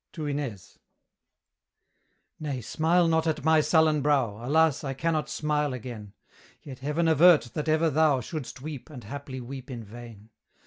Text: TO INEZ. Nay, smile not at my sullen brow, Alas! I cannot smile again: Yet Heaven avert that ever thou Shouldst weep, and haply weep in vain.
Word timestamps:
TO 0.13 0.25
INEZ. 0.27 0.79
Nay, 2.39 2.59
smile 2.59 3.07
not 3.07 3.27
at 3.27 3.43
my 3.45 3.61
sullen 3.61 4.01
brow, 4.01 4.43
Alas! 4.43 4.83
I 4.83 4.95
cannot 4.95 5.29
smile 5.29 5.73
again: 5.75 6.13
Yet 6.63 6.79
Heaven 6.79 7.07
avert 7.07 7.51
that 7.53 7.69
ever 7.69 7.91
thou 7.91 8.19
Shouldst 8.19 8.63
weep, 8.63 8.89
and 8.89 9.03
haply 9.03 9.39
weep 9.41 9.69
in 9.69 9.83
vain. 9.83 10.31